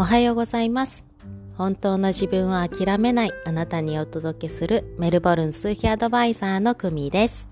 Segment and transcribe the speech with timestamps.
[0.00, 1.04] おはようございます。
[1.58, 7.50] 本当の自分を諦めないあなたにお届けするメルボルン数秘アドバイザーのクミです。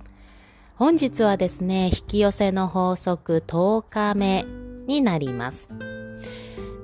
[0.75, 4.47] 本日はですね、引き寄せの法則10日目
[4.87, 5.69] になります。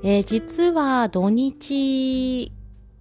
[0.03, 2.53] えー実は土日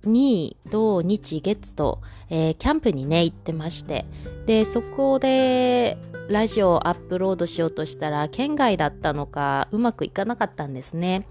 [0.10, 4.06] に土日月と、えーキャンプにね行ってまして。
[4.46, 5.98] でそこで
[6.30, 11.28] ラジオをアップロードしようとしたら県外だったのかうまくいかなかったんですね。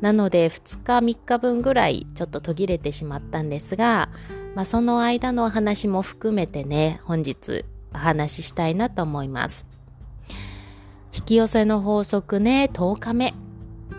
[0.00, 4.08] なので2日3日分ぐらいちょっと途切れてしまったんですが、
[4.54, 9.66] まあ、その間のお話も含めてね本日お話ししたいなと思います。
[11.12, 13.49] 引き寄せの法則ね10日目。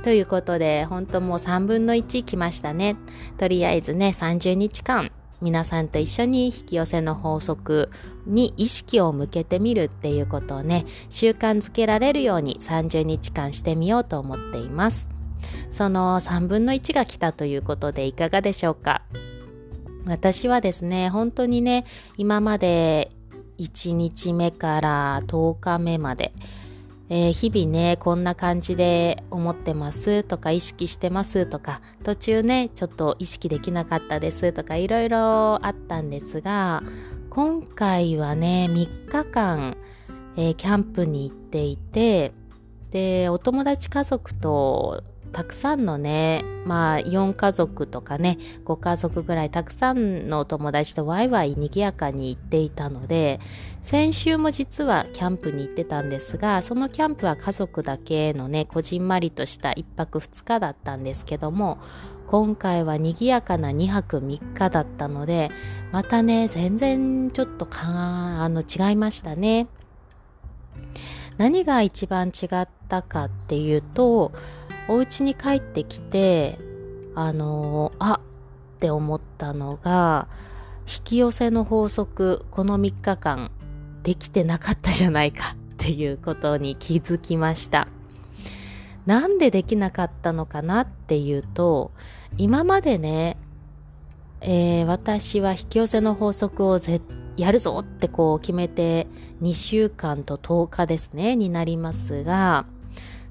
[0.04, 2.96] ということで、本当もう3分の1来ましたね。
[3.38, 7.90] とりあえずね、30日間、皆さんと一緒に引き寄せの法則
[8.26, 15.10] に意識を向けてみるっていうことをね、習慣づけられるように30日間してみようと思っています。
[15.70, 19.02] その3分の1が来たということでいかがでしょうか？
[20.06, 21.86] 私はですね、本当にね、
[22.18, 23.12] 今まで
[23.60, 26.34] 1日目から10日目まで、
[27.14, 36.82] えー日々ねこんな感じで思ってますとか意識してますとか途中ねちょっと意識できなかったですとかいろいろあったんですが
[37.30, 39.76] 今回はね3日間、
[40.38, 42.32] えーキャンプに行っていて
[42.92, 53.40] でお友達家族とたくさんのねまあ4家族とかね5家族ぐらいたくさんのお友達とワイワイ賑やかに行っていたので
[53.82, 61.80] 先週も実はキャンプに行ってたんですがそのキャンプは家族だけのねこじんまりとした1泊2日だったんですけども
[62.28, 65.50] 今回は賑やかな2泊3日だったので
[65.92, 69.68] またね全然ちょっとかあの違いましたね。
[71.38, 74.32] 何が一番違ったかっていうと
[74.88, 76.60] お家に帰ってきて
[77.16, 78.20] あのあ
[78.76, 80.28] って思ったのが
[80.88, 83.52] 引き寄せの法則この3日間
[84.04, 87.88] できてなかったじゃないかっていうことに気づきました。
[89.06, 91.92] なんでできなかったのかなっていうと
[92.38, 93.38] 今までね、
[94.42, 97.02] えー私は引き寄せの法則をぜ
[97.42, 99.08] やるぞってこう決めて
[99.42, 102.66] 2週間と10日ですねになりますが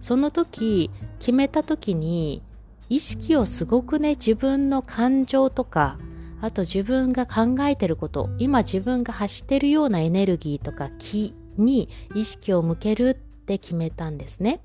[0.00, 0.90] その時
[1.20, 2.42] 決めた時に
[2.88, 5.96] 意識をすごくね自分の感情とか
[6.40, 14.60] あと自分が考えてること今自分が発してるようなエネルギーとか気に意識を向けるって決めたんですね。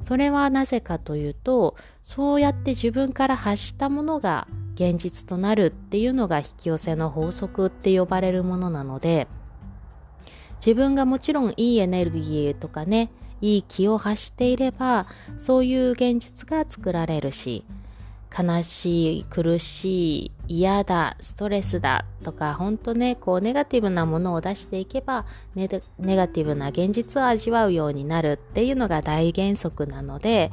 [0.00, 4.46] それはなぜかというとそうやって自分から発したものが
[4.80, 9.28] 現実となるっていうのが引き寄せの法則って呼ばれるものなので
[10.56, 13.10] 自分がもちろんいいエネルギーとかね
[13.42, 17.66] いい気を発していればそういう現実が作られるし
[18.36, 30.52] 悲しい苦しい嫌だストレスだとか本当ねこうネガティブなものを出していけばネガネガティブな現実を味わうようになるっていうのが大原則なので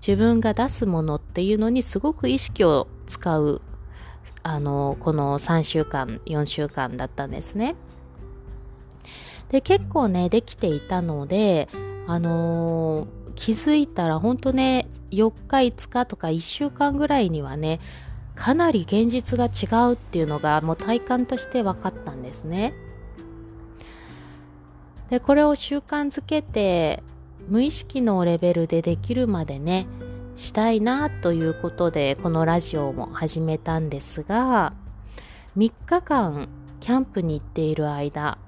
[0.00, 3.60] 自分が出すものっていうのにすごく意識を使う
[4.42, 7.74] あのこの3週間4週間だったんですね。
[9.50, 11.68] で結構ねできていたので
[12.06, 17.78] あのー気づいたら本当ね4日5日とか1週間ぐらいにはね
[18.34, 22.74] かなり現実が違うっていうのがもう体感として分かったんですね。
[25.08, 27.04] でこれを習慣づけて
[27.48, 29.86] 無意識のレベルでできるまでね
[30.36, 34.74] したいなということでこのラジオも始めたんですが
[35.56, 36.48] 3日間
[36.80, 38.38] キャンプに行っている間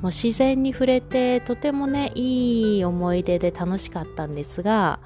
[0.00, 5.00] もう自然に触れてとてもねいい思い出で楽しかったんですが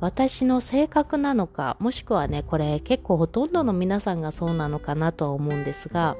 [0.00, 6.16] 私の性格なのかもしくはねこれ結構ほとんどの皆さんがそうなのかなとは思うんですが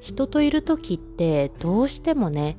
[0.00, 2.58] 人といる時ってどうしてもね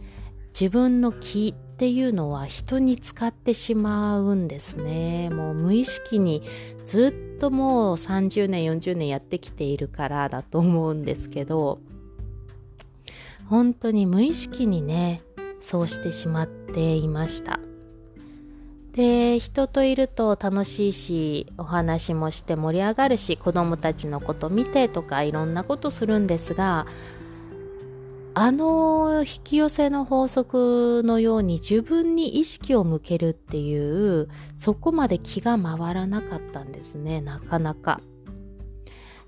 [0.59, 5.29] 自分の気っていうのは人に使ってしまうんですね。
[5.29, 6.43] もう無意識に
[6.83, 11.79] ずっともう30年40年やってきているからだと思うんですけど
[13.45, 15.21] 本当に無意識にね
[15.61, 17.61] そうしてしまっていました。
[18.91, 26.87] で人といると楽しいしお話もして盛り上がるし子供たちのこと見てとかいろんなことするんですが
[28.33, 38.01] あの引き寄せの法則のように自分に意識を向けるっていうそこまで気が回らなかったんですねなかなか。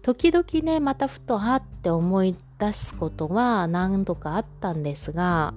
[0.01, 5.54] 時々ねまたふとあって思い出すことは何度かあったんですが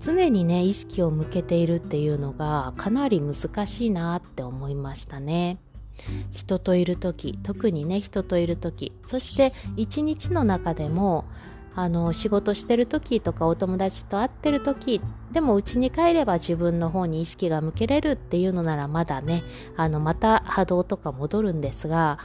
[0.00, 5.58] 常にね意識を向けているっていうのがかなり難しいなって思いましたね。
[6.32, 11.24] 人といる時特にね人といる時そして一日の中でも
[11.76, 15.00] あの仕事してる時とかお友達と会ってる時
[15.32, 19.42] でも家に帰れば自分の方に意識が向けれるっていうのならまだね
[19.76, 22.18] あのまた波動とか戻るんですが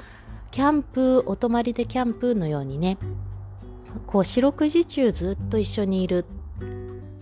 [0.51, 2.97] キャンプお泊まりでキャンプのようにね
[4.05, 6.25] こう四六時中ずっと一緒にいる。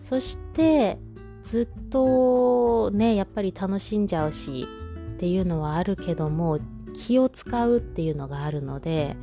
[0.01, 0.99] そして
[1.43, 4.67] ずっとねやっぱり楽しんじゃうし
[5.15, 6.59] っていうのはあるけども
[6.93, 9.17] 気を使うっていうのがあるので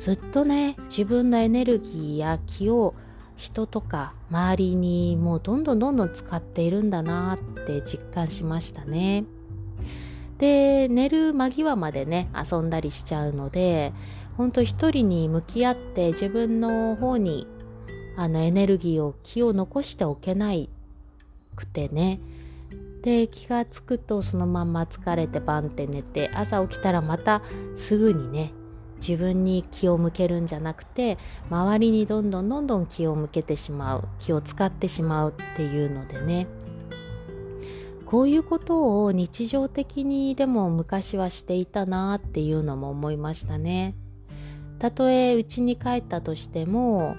[0.00, 2.94] ずっとね自分のエネルギーや気を
[3.36, 9.24] 人とか周りにもうどんどんどんどん使っているんだなって実感しましたね。
[10.38, 13.92] で寝る間際までね遊んだりしちゃうので
[14.38, 17.46] 本当一人に向き合って自分の方に
[18.16, 20.70] あのエネルギーを気を残しておけない
[21.56, 22.20] くてね
[23.02, 27.42] で気がつくとそのまんま疲れてバンって寝て朝起きたらまた
[27.76, 28.54] すぐにね
[29.00, 31.18] 自分に気を向けるんじゃなくて
[31.50, 36.46] 周りにどんどんどんどん気を向けてしまう気を使ってしまうっていうのでね。
[38.06, 43.94] こういうことを日常的にでも昔はしていたなっていうのも思いましたね。
[44.80, 47.14] たとえ家に帰ったとしても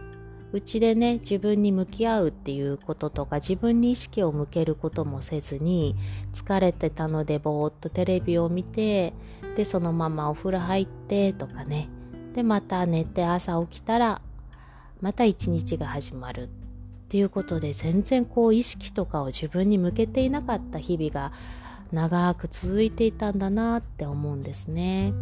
[0.53, 5.95] うちでね自分に向き合うっていうこととか自分に意識を向けることもせずに
[6.33, 9.13] 疲れてたのでぼーっとテレビを見て
[9.55, 11.89] でそのままお風呂入ってとかね
[12.33, 14.21] でまた寝て朝起きたら
[14.99, 16.47] また一日が始まるっ
[17.09, 21.33] ていうことで全然こう意識とかを自分に向けていなかった日々が
[21.91, 25.13] 長く続いていたんだなって思うんですね。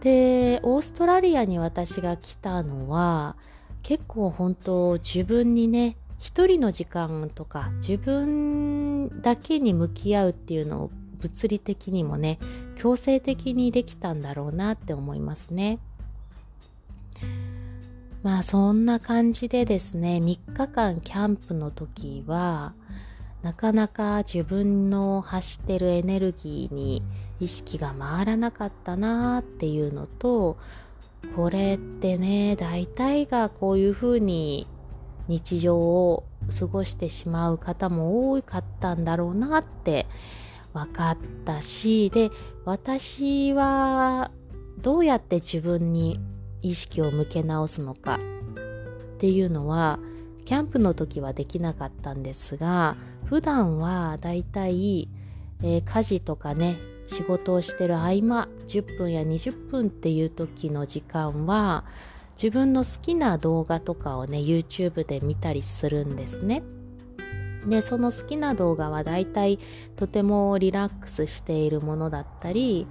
[0.00, 3.36] でオーストラリアに私が来たのは
[3.82, 12.38] 結構本当自分にね一人の時間とか自分だけに向き合うっていうのを物理的にもね
[12.76, 15.78] 強制的にできたんだろうなって思いますね。
[18.22, 22.74] まあそんな感じでですね3日間キャンプの時は
[23.42, 27.02] なかなか自分の発してるエネルギーに
[27.40, 30.58] 意識が回らなかったなっていうのと
[31.34, 34.66] これってね大体がこういうふうに
[35.28, 36.24] 日常を
[36.58, 40.06] 過ごしてしまう方も多かったんだろうなって
[40.72, 42.30] 分かったしで
[42.64, 44.30] 私は
[44.78, 46.20] どうやって自分に
[46.62, 48.18] 意識を向け直すのか
[49.14, 49.98] っていうのは
[50.44, 55.08] キャンプの時はできなかったんですが普段はだいたい、
[55.62, 56.78] え、家事とかね
[57.10, 61.84] 仕事をしてる合間10分や20分っていう時の時間は
[62.40, 66.62] 自分の好きな動画とかをね YouTube で見たりするんですね。
[67.66, 69.58] でその好きな動画はだいたい
[69.96, 72.86] とてもリラックスしているものだったり、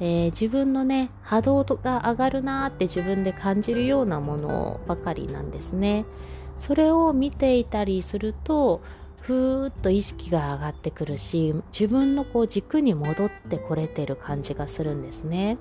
[0.00, 6.06] えー、自分のね波動が上がるなーって自分で感じるようなものばかりなんですね。
[6.56, 8.82] それを見ていたりすると
[9.20, 15.58] ふーっと意識が上がってくるし自分のこう軸に戻ってこれてる感じがするんですね。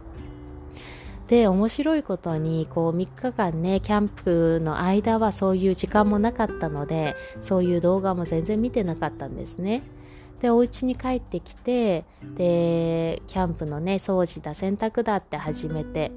[1.27, 9.83] で面白いことにこう3日間ねキャンプの間はそういう時間もなかったのでそういう動画も全然見てなかったんですね。
[10.39, 16.11] でお家に帰ってきてでキャンプのね掃除だ洗濯だって始めて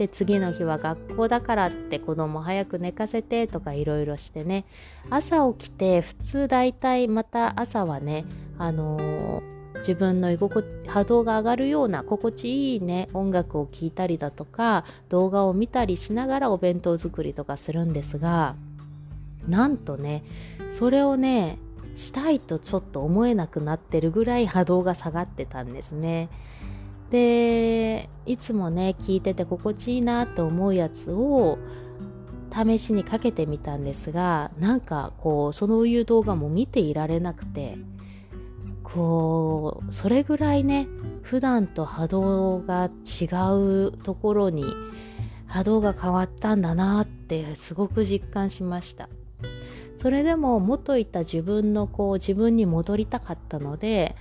[0.00, 4.64] で次の日は学校だからって子供早く寝かせてとかいろいろしてね
[5.10, 8.24] 朝起きて普通大体また朝はね
[8.56, 18.56] あのー自分の居心波動が上がるような心地いいね音楽を聴いたりだとか動画を見たりしながらお弁当作りとかするんですが
[19.48, 20.22] なんとね
[20.70, 21.58] それをね
[21.96, 26.28] したいとちょっと思えなくなってるぐらい波動が下がってたんですね。
[27.10, 31.58] でいつもね聞いてて心地いいなと思うやつを
[32.52, 37.78] 試しにかけてみたんですがなんかこうそのいう動画も見ていられなくて
[38.82, 40.88] こうそれぐらいね
[41.22, 43.26] 普段と波動が違
[43.88, 44.64] うところに
[45.46, 49.08] 波動が変わったんだなってすごく実感しました。
[49.96, 54.16] それでも元いた自分のこう自分に戻りたかったので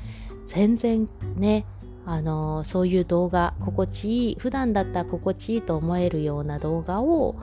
[0.45, 1.65] 全然ね
[2.09, 7.35] あのそういう動画心地いい普段だったら心地いいと思えるような動画を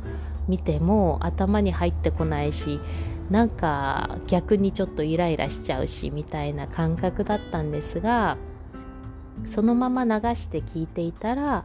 [0.49, 2.81] 見ても頭に入ってこないし
[3.31, 8.39] なんか逆にちょっとイライラしちゃうしみたいな感覚だったんですが
[9.45, 11.65] そのまま流して聞いていたら、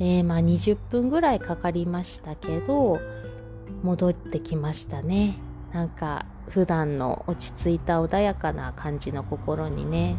[0.00, 3.00] えー、まあ20分ぐらいかかりましたけど
[3.82, 5.36] 戻ってきましたね。
[5.74, 10.16] なんか普段の落ち着いた穏やかな感じの心にね。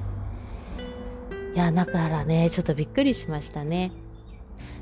[1.56, 3.92] いやだからねちょっとびっくりしましたね。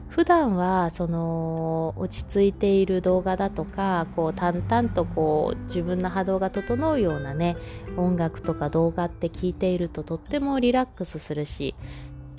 [0.10, 7.56] 普段はその落ち着いている動画だとかこう淡々とこう自分の波動が整うようなね
[7.98, 11.76] 音楽とか動画って聞いているととってもリラックスするし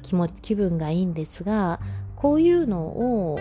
[0.02, 1.78] 気も気分がいいんですが
[2.16, 3.38] こういうのを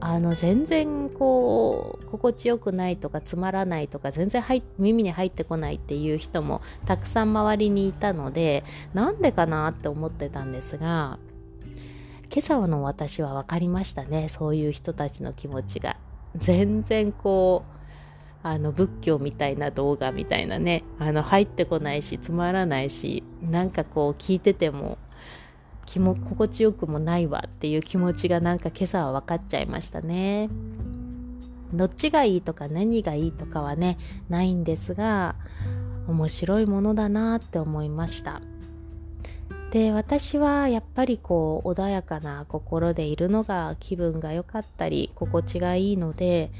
[0.00, 4.42] あの全然こう心地よくないとかつまらないとか全然
[4.78, 8.64] 耳に入ってこないっていう人もたくさん周りにいたので
[8.94, 11.18] なんでかなって思ってたんですが
[12.32, 15.96] 今朝の私は分かりましたねそういう人たちの気持ちが。
[16.36, 17.80] 全然こう
[18.42, 24.96] あの仏教みたいな動画みたいなねあの入ってこないしつまらないしなんかこう聞いてても
[25.90, 30.48] 気も心地よくもないわっていう気持ちがなんか今朝は分かっちゃいましたね。
[31.72, 35.34] どっちがいいとか何がいいとかはねないんですが
[36.06, 38.40] 面白いものだなって思いました
[39.70, 46.50] で私はやっぱりこう穏やかな心でいるのが気分が良かったり心地がいいので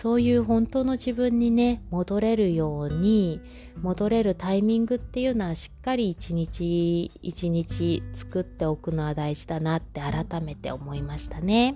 [0.00, 3.40] そういう本当の自分にね戻れるように
[3.82, 11.74] 戻れるタイミングっていうのはしっかり一日一日作っておくのは大事だなって改めて思いましたね。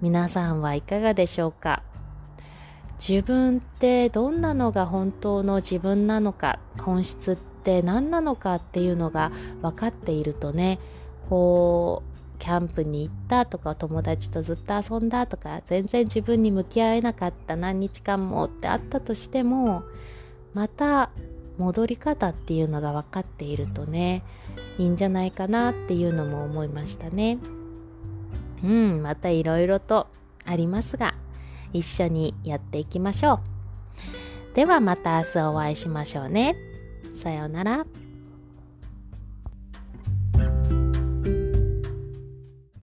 [0.00, 1.82] 皆さんはいかがでしょうか？
[2.98, 9.30] 自分ってどんなのが本当の自分なのか本質って何なのかっていうのが
[9.60, 10.78] 分かっているとね
[11.28, 12.13] こう
[12.44, 19.82] キャンプに行ったとか友達とずっと遊んだとか全然自分に向き合えなかった何日間もってあったとしても
[20.52, 21.08] また
[21.56, 24.24] 戻り方っていうのが分かっているとね
[24.76, 27.38] いいんじゃないかなっていうのも思いましたね。
[28.62, 30.08] うんまたいろいろと
[30.44, 31.14] ありますが
[31.72, 33.40] 一緒にやっていきましょ
[34.52, 34.54] う。
[34.54, 36.56] ではまた明日お会いしましょうね。
[37.14, 37.86] さようなら。